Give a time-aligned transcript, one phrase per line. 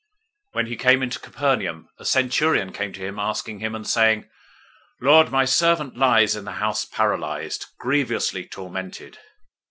[0.55, 3.87] 008:005 When he came into Capernaum, a centurion came to him, asking him, 008:006 and
[3.87, 4.29] saying,
[4.99, 9.19] "Lord, my servant lies in the house paralyzed, grievously tormented."